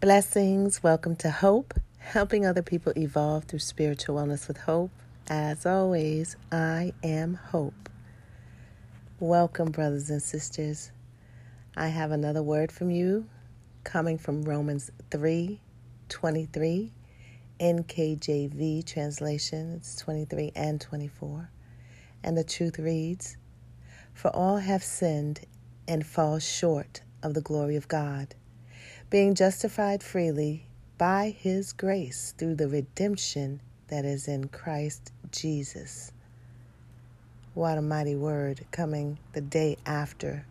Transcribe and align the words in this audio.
Blessings. 0.00 0.80
Welcome 0.80 1.16
to 1.16 1.30
Hope, 1.32 1.74
helping 1.98 2.46
other 2.46 2.62
people 2.62 2.92
evolve 2.96 3.46
through 3.46 3.58
spiritual 3.58 4.14
wellness 4.14 4.46
with 4.46 4.58
hope. 4.58 4.92
As 5.28 5.66
always, 5.66 6.36
I 6.52 6.92
am 7.02 7.34
Hope. 7.34 7.88
Welcome, 9.18 9.72
brothers 9.72 10.08
and 10.08 10.22
sisters. 10.22 10.92
I 11.76 11.88
have 11.88 12.12
another 12.12 12.44
word 12.44 12.70
from 12.70 12.92
you 12.92 13.26
coming 13.82 14.18
from 14.18 14.42
Romans 14.42 14.92
3 15.10 15.58
23, 16.08 16.92
NKJV 17.58 18.86
translation. 18.86 19.74
It's 19.78 19.96
23 19.96 20.52
and 20.54 20.80
24. 20.80 21.50
And 22.22 22.38
the 22.38 22.44
truth 22.44 22.78
reads 22.78 23.36
For 24.14 24.28
all 24.28 24.58
have 24.58 24.84
sinned 24.84 25.40
and 25.88 26.06
fall 26.06 26.38
short 26.38 27.00
of 27.20 27.34
the 27.34 27.42
glory 27.42 27.74
of 27.74 27.88
God 27.88 28.36
being 29.10 29.34
justified 29.34 30.02
freely 30.02 30.66
by 30.98 31.34
his 31.38 31.72
grace 31.72 32.34
through 32.36 32.54
the 32.54 32.68
redemption 32.68 33.60
that 33.88 34.04
is 34.04 34.28
in 34.28 34.48
Christ 34.48 35.12
Jesus. 35.30 36.12
What 37.54 37.78
a 37.78 37.82
mighty 37.82 38.14
word 38.14 38.66
coming 38.70 39.18
the 39.32 39.40
day 39.40 39.78
after 39.86 40.44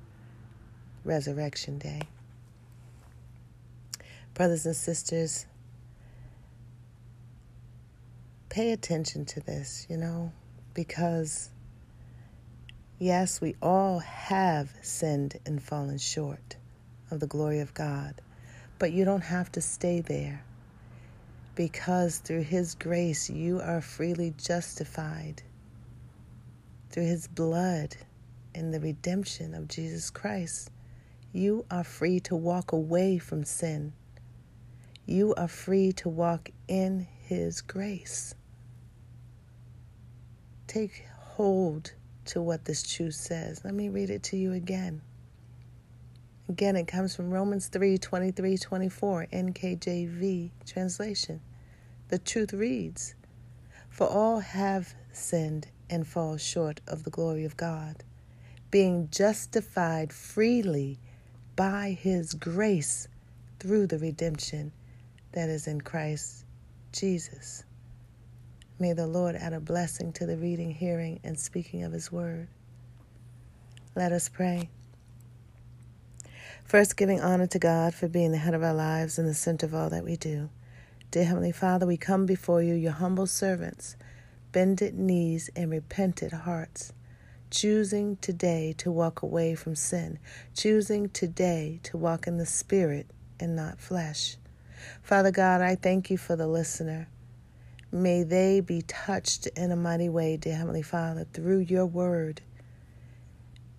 Resurrection 1.03 1.77
Day. 1.77 2.01
Brothers 4.34 4.65
and 4.65 4.76
sisters, 4.76 5.45
pay 8.49 8.71
attention 8.71 9.26
to 9.26 9.39
this, 9.39 9.85
you 9.87 9.98
know, 9.98 10.31
because 10.73 11.51
yes, 12.98 13.39
we 13.39 13.55
all 13.62 13.99
have 13.99 14.71
sinned 14.81 15.37
and 15.45 15.62
fallen 15.62 15.99
short 15.99 16.55
of 17.12 17.20
the 17.20 17.27
glory 17.27 17.60
of 17.60 17.76
God. 17.76 18.20
But 18.79 18.91
you 18.91 19.05
don't 19.05 19.23
have 19.23 19.51
to 19.53 19.61
stay 19.61 20.01
there 20.01 20.43
because 21.55 22.20
through 22.20 22.43
His 22.43 22.75
grace 22.75 23.29
you 23.29 23.59
are 23.59 23.81
freely 23.81 24.33
justified. 24.37 25.41
Through 26.91 27.07
His 27.07 27.27
blood 27.27 27.98
and 28.53 28.73
the 28.73 28.79
redemption 28.79 29.55
of 29.55 29.67
Jesus 29.67 30.11
Christ, 30.11 30.70
you 31.33 31.65
are 31.71 31.83
free 31.83 32.20
to 32.21 32.35
walk 32.35 32.71
away 32.71 33.17
from 33.17 33.43
sin. 33.43 33.93
You 35.05 35.33
are 35.35 35.48
free 35.48 35.91
to 35.93 36.09
walk 36.09 36.51
in 36.67 37.07
His 37.21 37.61
grace. 37.61 38.35
Take 40.67 41.05
hold 41.17 41.93
to 42.25 42.41
what 42.41 42.65
this 42.65 42.83
truth 42.83 43.15
says. 43.15 43.61
Let 43.63 43.73
me 43.73 43.89
read 43.89 44.09
it 44.09 44.23
to 44.23 44.37
you 44.37 44.53
again. 44.53 45.01
Again, 46.49 46.77
it 46.77 46.87
comes 46.87 47.13
from 47.13 47.29
Romans 47.29 47.67
3 47.67 47.98
23 47.98 48.57
24, 48.57 49.27
NKJV 49.34 50.51
translation. 50.65 51.41
The 52.07 52.20
truth 52.20 52.54
reads 52.54 53.15
For 53.89 54.07
all 54.07 54.39
have 54.39 54.95
sinned 55.12 55.67
and 55.89 56.07
fall 56.07 56.37
short 56.37 56.79
of 56.87 57.04
the 57.04 57.09
glory 57.09 57.43
of 57.43 57.57
God, 57.57 58.04
being 58.71 59.09
justified 59.12 60.13
freely 60.13 60.99
by 61.57 61.98
his 61.99 62.34
grace 62.34 63.09
through 63.59 63.87
the 63.87 63.99
redemption 63.99 64.72
that 65.34 65.50
is 65.50 65.67
in 65.67 65.81
Christ 65.81 66.45
Jesus. 66.94 67.66
May 68.79 68.94
the 68.94 69.07
Lord 69.07 69.35
add 69.35 69.53
a 69.53 69.59
blessing 69.59 70.13
to 70.13 70.25
the 70.25 70.38
reading, 70.38 70.72
hearing, 70.72 71.19
and 71.25 71.38
speaking 71.38 71.84
of 71.84 71.91
his 71.91 72.09
word. 72.09 72.47
Let 73.95 74.13
us 74.13 74.29
pray. 74.29 74.69
First, 76.63 76.97
giving 76.97 77.22
honor 77.22 77.47
to 77.47 77.59
God 77.59 77.94
for 77.94 78.07
being 78.07 78.31
the 78.31 78.38
head 78.38 78.53
of 78.53 78.63
our 78.63 78.73
lives 78.73 79.17
and 79.17 79.28
the 79.28 79.34
center 79.34 79.66
of 79.66 79.73
all 79.73 79.90
that 79.90 80.03
we 80.03 80.17
do. 80.17 80.50
Dear 81.11 81.25
Heavenly 81.25 81.51
Father, 81.51 81.85
we 81.85 81.97
come 81.97 82.25
before 82.25 82.61
you, 82.61 82.73
your 82.73 82.91
humble 82.91 83.27
servants, 83.27 83.95
bended 84.51 84.97
knees 84.97 85.49
and 85.55 85.72
repentant 85.72 86.33
hearts, 86.33 86.91
choosing 87.49 88.17
today 88.17 88.75
to 88.79 88.91
walk 88.91 89.22
away 89.22 89.55
from 89.55 89.75
sin, 89.75 90.19
choosing 90.53 91.09
today 91.09 91.79
to 91.83 91.97
walk 91.97 92.27
in 92.27 92.38
the 92.38 92.45
Spirit 92.45 93.07
and 93.39 93.55
not 93.55 93.79
flesh. 93.79 94.38
Father 95.01 95.31
God, 95.31 95.61
I 95.61 95.75
thank 95.75 96.09
you 96.09 96.17
for 96.17 96.35
the 96.35 96.47
listener. 96.47 97.07
May 97.91 98.23
they 98.23 98.59
be 98.59 98.81
touched 98.81 99.47
in 99.55 99.72
a 99.72 99.77
mighty 99.77 100.09
way, 100.09 100.35
dear 100.35 100.57
Heavenly 100.57 100.81
Father, 100.81 101.25
through 101.31 101.59
your 101.59 101.85
word. 101.85 102.41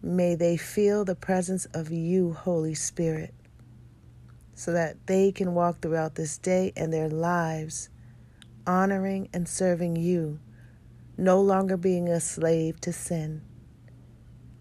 May 0.02 0.36
they 0.36 0.56
feel 0.56 1.04
the 1.04 1.16
presence 1.16 1.66
of 1.74 1.90
you, 1.90 2.32
Holy 2.32 2.74
Spirit, 2.74 3.34
so 4.54 4.72
that 4.72 5.06
they 5.06 5.32
can 5.32 5.54
walk 5.54 5.80
throughout 5.80 6.14
this 6.14 6.38
day 6.38 6.72
and 6.76 6.92
their 6.92 7.08
lives 7.08 7.90
honoring 8.64 9.28
and 9.32 9.48
serving 9.48 9.96
you, 9.96 10.38
no 11.16 11.40
longer 11.40 11.76
being 11.76 12.08
a 12.08 12.20
slave 12.20 12.80
to 12.82 12.92
sin. 12.92 13.42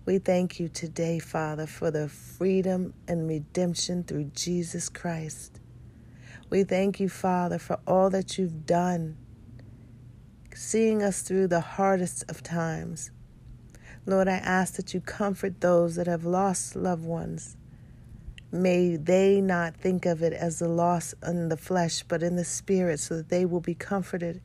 We 0.06 0.18
thank 0.18 0.60
you 0.60 0.70
today, 0.70 1.20
Father, 1.20 1.68
for 1.68 1.92
the 1.92 2.08
freedom 2.08 2.94
and 3.08 3.28
redemption 3.28 4.06
through 4.06 4.32
Jesus 4.34 4.88
Christ. 4.90 5.60
We 6.50 6.64
thank 6.64 7.00
you, 7.00 7.10
Father, 7.10 7.60
for 7.60 7.78
all 7.86 8.10
that 8.12 8.38
you've 8.38 8.66
done, 8.66 9.18
seeing 10.56 11.04
us 11.04 11.22
through 11.22 11.48
the 11.48 11.60
hardest 11.60 12.24
of 12.30 12.42
times 12.42 13.12
Lord, 14.08 14.30
I 14.30 14.38
ask 14.38 14.76
that 14.76 14.94
you 14.94 15.02
comfort 15.02 15.60
those 15.60 15.98
that 15.98 16.08
have 16.08 16.24
lost 16.24 16.78
loved 16.78 17.04
ones. 17.04 17.58
May 18.54 18.96
they 18.96 19.42
not 19.42 19.76
think 19.76 20.06
of 20.06 20.24
it 20.24 20.32
as 20.32 20.62
a 20.62 20.70
loss 20.70 21.14
in 21.22 21.50
the 21.50 21.58
flesh, 21.58 22.04
but 22.04 22.24
in 22.24 22.38
the 22.38 22.46
spirit, 22.46 23.02
so 23.02 23.18
that 23.18 23.28
they 23.28 23.46
will 23.46 23.60
be 23.60 23.76
comforted 23.76 24.40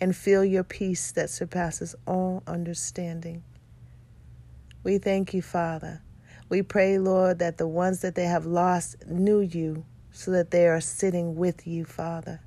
and 0.00 0.16
feel 0.16 0.42
your 0.42 0.64
peace 0.64 1.12
that 1.12 1.28
surpasses 1.28 1.94
all 2.06 2.42
understanding. 2.46 3.42
We 4.82 4.96
thank 4.96 5.34
you, 5.34 5.42
Father. 5.42 6.00
We 6.48 6.62
pray, 6.62 6.98
Lord, 6.98 7.38
that 7.40 7.58
the 7.58 7.68
ones 7.68 8.00
that 8.00 8.14
they 8.14 8.24
have 8.24 8.46
lost 8.46 9.06
knew 9.06 9.40
you, 9.40 9.84
so 10.10 10.30
that 10.30 10.50
they 10.50 10.66
are 10.66 10.80
sitting 10.80 11.36
with 11.36 11.66
you, 11.66 11.84
Father. 11.84 12.40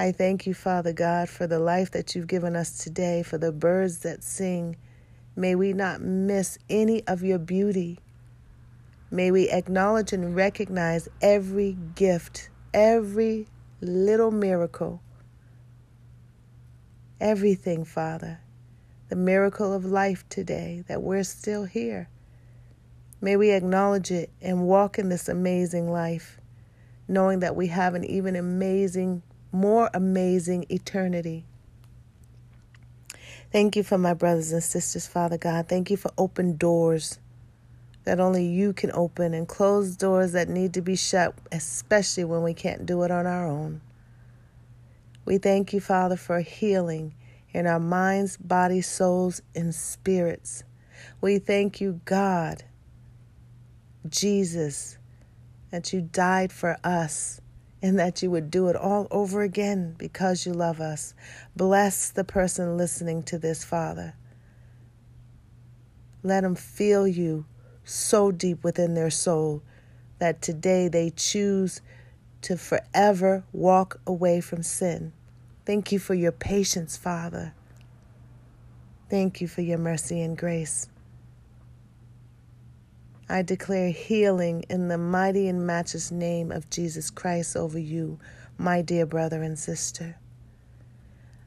I 0.00 0.12
thank 0.12 0.46
you, 0.46 0.54
Father 0.54 0.94
God, 0.94 1.28
for 1.28 1.46
the 1.46 1.58
life 1.58 1.90
that 1.90 2.14
you've 2.14 2.26
given 2.26 2.56
us 2.56 2.78
today, 2.78 3.22
for 3.22 3.36
the 3.36 3.52
birds 3.52 3.98
that 3.98 4.24
sing. 4.24 4.76
May 5.36 5.54
we 5.54 5.74
not 5.74 6.00
miss 6.00 6.56
any 6.70 7.06
of 7.06 7.22
your 7.22 7.38
beauty. 7.38 7.98
May 9.10 9.30
we 9.30 9.50
acknowledge 9.50 10.14
and 10.14 10.34
recognize 10.34 11.06
every 11.20 11.76
gift, 11.96 12.48
every 12.72 13.48
little 13.82 14.30
miracle, 14.30 15.02
everything, 17.20 17.84
Father. 17.84 18.40
The 19.10 19.16
miracle 19.16 19.74
of 19.74 19.84
life 19.84 20.26
today, 20.30 20.82
that 20.88 21.02
we're 21.02 21.24
still 21.24 21.66
here. 21.66 22.08
May 23.20 23.36
we 23.36 23.50
acknowledge 23.50 24.10
it 24.10 24.30
and 24.40 24.66
walk 24.66 24.98
in 24.98 25.10
this 25.10 25.28
amazing 25.28 25.92
life, 25.92 26.40
knowing 27.06 27.40
that 27.40 27.54
we 27.54 27.66
have 27.66 27.94
an 27.94 28.06
even 28.06 28.34
amazing 28.34 29.22
more 29.52 29.90
amazing 29.92 30.66
eternity. 30.68 31.44
Thank 33.52 33.76
you 33.76 33.82
for 33.82 33.98
my 33.98 34.14
brothers 34.14 34.52
and 34.52 34.62
sisters, 34.62 35.06
Father 35.06 35.36
God. 35.36 35.68
Thank 35.68 35.90
you 35.90 35.96
for 35.96 36.12
open 36.16 36.56
doors 36.56 37.18
that 38.04 38.20
only 38.20 38.44
you 38.44 38.72
can 38.72 38.90
open 38.92 39.34
and 39.34 39.46
closed 39.46 39.98
doors 39.98 40.32
that 40.32 40.48
need 40.48 40.74
to 40.74 40.82
be 40.82 40.96
shut, 40.96 41.34
especially 41.52 42.24
when 42.24 42.42
we 42.42 42.54
can't 42.54 42.86
do 42.86 43.02
it 43.02 43.10
on 43.10 43.26
our 43.26 43.46
own. 43.46 43.80
We 45.24 45.38
thank 45.38 45.72
you, 45.72 45.80
Father, 45.80 46.16
for 46.16 46.40
healing 46.40 47.14
in 47.52 47.66
our 47.66 47.80
minds, 47.80 48.36
bodies, 48.36 48.86
souls, 48.86 49.42
and 49.54 49.74
spirits. 49.74 50.64
We 51.20 51.38
thank 51.38 51.80
you, 51.80 52.00
God, 52.04 52.64
Jesus, 54.08 54.96
that 55.70 55.92
you 55.92 56.00
died 56.00 56.52
for 56.52 56.78
us 56.82 57.40
and 57.82 57.98
that 57.98 58.22
you 58.22 58.30
would 58.30 58.50
do 58.50 58.68
it 58.68 58.76
all 58.76 59.08
over 59.10 59.42
again 59.42 59.94
because 59.96 60.44
you 60.44 60.52
love 60.52 60.80
us. 60.80 61.14
Bless 61.56 62.10
the 62.10 62.24
person 62.24 62.76
listening 62.76 63.22
to 63.24 63.38
this, 63.38 63.64
Father. 63.64 64.14
Let 66.22 66.42
them 66.42 66.54
feel 66.54 67.08
you 67.08 67.46
so 67.84 68.30
deep 68.30 68.62
within 68.62 68.94
their 68.94 69.10
soul 69.10 69.62
that 70.18 70.42
today 70.42 70.88
they 70.88 71.10
choose 71.10 71.80
to 72.42 72.56
forever 72.56 73.44
walk 73.52 74.00
away 74.06 74.40
from 74.42 74.62
sin. 74.62 75.12
Thank 75.64 75.92
you 75.92 75.98
for 75.98 76.14
your 76.14 76.32
patience, 76.32 76.96
Father. 76.98 77.54
Thank 79.08 79.40
you 79.40 79.48
for 79.48 79.62
your 79.62 79.78
mercy 79.78 80.20
and 80.20 80.36
grace. 80.36 80.89
I 83.30 83.42
declare 83.42 83.90
healing 83.90 84.64
in 84.68 84.88
the 84.88 84.98
mighty 84.98 85.46
and 85.46 85.64
matchless 85.64 86.10
name 86.10 86.50
of 86.50 86.68
Jesus 86.68 87.10
Christ 87.10 87.56
over 87.56 87.78
you, 87.78 88.18
my 88.58 88.82
dear 88.82 89.06
brother 89.06 89.40
and 89.40 89.56
sister. 89.56 90.16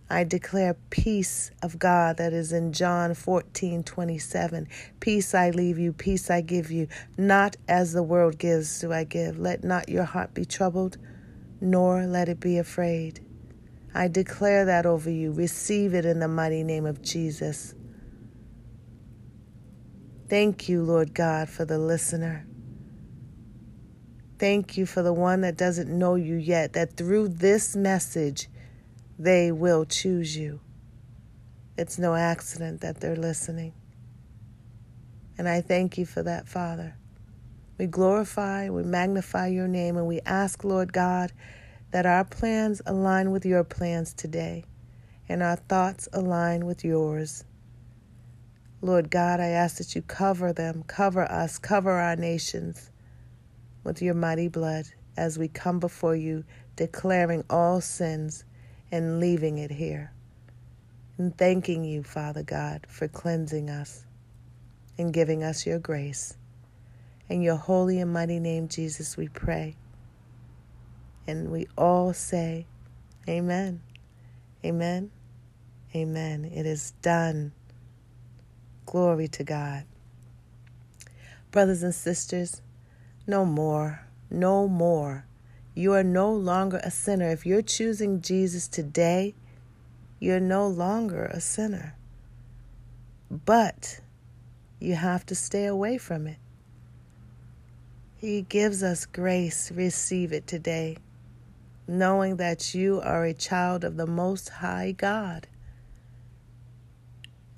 I 0.10 0.24
declare 0.24 0.78
peace 0.92 1.52
of 1.62 1.80
God 1.80 2.16
that 2.16 2.32
is 2.32 2.54
in 2.54 2.72
John 2.72 3.14
14 3.14 3.84
27. 3.84 4.70
Peace 5.02 5.36
I 5.36 5.50
leave 5.50 5.78
you, 5.78 5.92
peace 5.92 6.30
I 6.30 6.40
give 6.40 6.72
you. 6.72 6.88
Not 7.18 7.58
as 7.68 7.92
the 7.92 8.02
world 8.02 8.38
gives 8.38 8.80
do 8.80 8.94
I 8.94 9.04
give. 9.04 9.38
Let 9.38 9.66
not 9.66 9.90
your 9.90 10.06
heart 10.06 10.34
be 10.34 10.46
troubled, 10.46 10.98
nor 11.60 12.06
let 12.06 12.30
it 12.30 12.40
be 12.40 12.58
afraid. 12.60 13.20
I 13.94 14.08
declare 14.08 14.64
that 14.64 14.86
over 14.86 15.10
you. 15.10 15.34
Receive 15.34 15.94
it 15.94 16.06
in 16.06 16.20
the 16.20 16.30
mighty 16.30 16.64
name 16.64 16.86
of 16.86 17.02
Jesus. 17.02 17.76
Thank 20.34 20.68
you, 20.68 20.82
Lord 20.82 21.14
God, 21.14 21.48
for 21.48 21.64
the 21.64 21.78
listener. 21.78 22.48
Thank 24.40 24.78
you 24.78 24.88
for 24.88 25.04
the 25.04 25.14
one 25.14 25.42
that 25.42 25.58
doesn't 25.58 25.96
know 25.96 26.16
you 26.16 26.38
yet, 26.38 26.74
that 26.74 26.98
through 26.98 27.28
this 27.28 27.76
message, 27.76 28.50
they 29.20 29.52
will 29.52 29.86
choose 29.86 30.36
you. 30.36 30.60
It's 31.78 32.00
no 32.00 32.16
accident 32.16 32.82
that 32.82 33.00
they're 33.00 33.16
listening. 33.16 33.74
And 35.38 35.48
I 35.48 35.62
thank 35.62 36.00
you 36.00 36.06
for 36.08 36.24
that, 36.24 36.50
Father. 36.50 36.96
We 37.78 37.86
glorify, 37.86 38.70
we 38.70 38.82
magnify 38.82 39.50
your 39.50 39.68
name, 39.68 39.98
and 39.98 40.08
we 40.08 40.20
ask, 40.22 40.64
Lord 40.64 40.92
God, 40.92 41.32
that 41.92 42.08
our 42.08 42.26
plans 42.26 42.82
align 42.88 43.30
with 43.30 43.46
your 43.46 43.64
plans 43.64 44.16
today 44.16 44.66
and 45.30 45.44
our 45.44 45.58
thoughts 45.58 46.10
align 46.12 46.66
with 46.66 46.84
yours. 46.84 47.44
Lord 48.84 49.10
God, 49.10 49.40
I 49.40 49.48
ask 49.48 49.78
that 49.78 49.96
you 49.96 50.02
cover 50.02 50.52
them, 50.52 50.84
cover 50.88 51.24
us, 51.24 51.58
cover 51.58 51.92
our 51.92 52.18
nations 52.18 52.92
with 53.86 54.02
your 54.02 54.14
mighty 54.14 54.50
blood 54.50 54.88
as 55.16 55.40
we 55.40 55.48
come 55.48 55.80
before 55.80 56.18
you, 56.18 56.44
declaring 56.76 57.46
all 57.50 57.80
sins 57.80 58.44
and 58.92 59.22
leaving 59.22 59.58
it 59.58 59.72
here. 59.72 60.12
And 61.18 61.38
thanking 61.38 61.86
you, 61.86 62.04
Father 62.04 62.44
God, 62.44 62.86
for 62.90 63.08
cleansing 63.08 63.70
us 63.70 64.06
and 64.98 65.14
giving 65.14 65.44
us 65.44 65.66
your 65.66 65.80
grace. 65.80 66.36
In 67.30 67.42
your 67.42 67.56
holy 67.56 68.02
and 68.02 68.12
mighty 68.12 68.40
name, 68.42 68.68
Jesus, 68.68 69.16
we 69.16 69.30
pray. 69.30 69.78
And 71.26 71.52
we 71.52 71.68
all 71.78 72.12
say, 72.12 72.66
Amen. 73.30 73.80
Amen. 74.66 75.10
Amen. 75.96 76.44
It 76.44 76.66
is 76.66 76.92
done. 77.02 77.54
Glory 78.86 79.28
to 79.30 79.44
God. 79.44 79.86
Brothers 81.52 81.84
and 81.84 81.94
sisters, 81.94 82.62
no 83.28 83.46
more, 83.46 84.08
no 84.30 84.68
more 84.68 85.26
you 85.76 85.94
are 85.94 86.04
no 86.04 86.32
longer 86.32 86.80
a 86.84 86.92
sinner. 86.92 87.32
If 87.32 87.46
you're 87.46 87.64
choosing 87.64 88.22
Jesus 88.22 88.68
today, 88.68 89.34
you're 90.20 90.40
no 90.40 90.68
longer 90.68 91.26
a 91.26 91.42
sinner. 91.42 91.96
But 93.32 94.00
you 94.80 94.94
have 94.94 95.26
to 95.28 95.36
stay 95.36 95.66
away 95.66 95.98
from 95.98 96.28
it. 96.28 96.38
He 98.18 98.44
gives 98.44 98.84
us 98.84 99.08
grace. 99.08 99.72
Receive 99.72 100.32
it 100.32 100.46
today, 100.46 100.98
knowing 101.88 102.36
that 102.38 102.76
you 102.76 103.02
are 103.02 103.26
a 103.26 103.34
child 103.34 103.84
of 103.84 103.98
the 103.98 104.08
Most 104.08 104.50
High 104.50 104.92
God. 104.92 105.48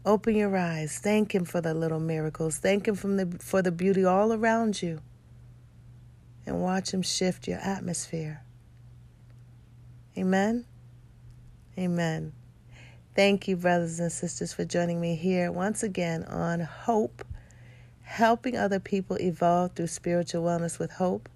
Open 0.06 0.36
your 0.36 0.56
eyes. 0.56 1.00
Thank 1.00 1.34
Him 1.34 1.46
for 1.46 1.62
the 1.62 1.74
little 1.74 2.00
miracles. 2.00 2.58
Thank 2.58 2.88
Him 2.88 2.96
the, 3.18 3.38
for 3.40 3.64
the 3.64 3.72
beauty 3.72 4.06
all 4.06 4.32
around 4.32 4.82
you 4.82 5.02
and 6.46 6.62
watch 6.62 6.94
Him 6.94 7.02
shift 7.02 7.48
your 7.48 7.58
atmosphere. 7.58 8.44
Amen. 10.18 10.66
Amen. 11.78 12.34
Thank 13.16 13.48
you, 13.48 13.58
brothers 13.58 14.00
and 14.00 14.12
sisters, 14.12 14.54
for 14.54 14.64
joining 14.64 15.02
me 15.02 15.16
here 15.16 15.52
once 15.52 15.82
again 15.84 16.24
on 16.26 16.60
Hope, 16.60 17.26
helping 18.04 18.56
other 18.56 18.80
people 18.80 19.18
evolve 19.20 19.72
through 19.74 19.88
spiritual 19.88 20.44
wellness 20.44 20.78
with 20.78 20.92
hope. 20.92 21.28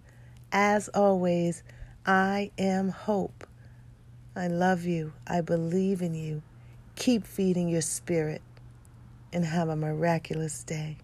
As 0.52 0.90
always, 0.90 1.64
I 2.06 2.52
am 2.58 2.90
hope. 2.90 3.48
I 4.36 4.48
love 4.48 4.84
you. 4.84 5.14
I 5.26 5.42
believe 5.42 6.02
in 6.02 6.14
you. 6.14 6.42
Keep 6.96 7.26
feeding 7.26 7.70
your 7.70 7.82
spirit 7.82 8.42
and 9.34 9.46
have 9.46 9.70
a 9.70 9.76
miraculous 9.76 10.64
day. 10.64 10.98